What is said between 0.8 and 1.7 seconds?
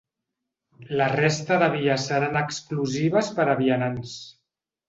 La resta de